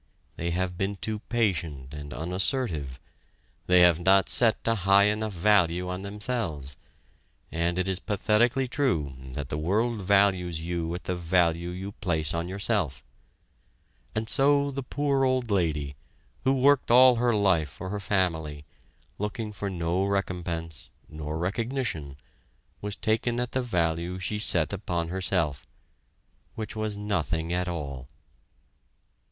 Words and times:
They 0.35 0.49
have 0.49 0.79
been 0.79 0.95
too 0.95 1.19
patient 1.29 1.93
and 1.93 2.11
unassertive 2.11 2.99
they 3.67 3.81
have 3.81 3.99
not 3.99 4.29
set 4.31 4.57
a 4.65 4.73
high 4.73 5.03
enough 5.03 5.31
value 5.33 5.89
on 5.89 6.01
themselves, 6.01 6.77
and 7.51 7.77
it 7.77 7.87
is 7.87 7.99
pathetically 7.99 8.67
true 8.67 9.13
that 9.33 9.49
the 9.49 9.59
world 9.59 10.01
values 10.01 10.59
you 10.59 10.95
at 10.95 11.03
the 11.03 11.15
value 11.15 11.69
you 11.69 11.91
place 11.91 12.33
on 12.33 12.49
yourself. 12.49 13.03
And 14.15 14.27
so 14.27 14.71
the 14.71 14.81
poor 14.81 15.23
old 15.23 15.51
lady, 15.51 15.95
who 16.45 16.53
worked 16.55 16.89
all 16.89 17.17
her 17.17 17.31
life 17.31 17.69
for 17.69 17.89
her 17.89 17.99
family, 17.99 18.65
looking 19.19 19.53
for 19.53 19.69
no 19.69 20.03
recompense, 20.03 20.89
nor 21.09 21.37
recognition, 21.37 22.17
was 22.81 22.95
taken 22.95 23.39
at 23.39 23.51
the 23.51 23.61
value 23.61 24.17
she 24.17 24.39
set 24.39 24.73
upon 24.73 25.09
herself, 25.09 25.67
which 26.55 26.75
was 26.75 26.97
nothing 26.97 27.53
at 27.53 27.67
all. 27.67 28.07